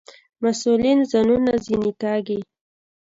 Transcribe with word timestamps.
مسئولین 0.43 0.99
ځانونه 1.11 1.51
ځنې 1.65 1.91
کاږي. 2.01 2.39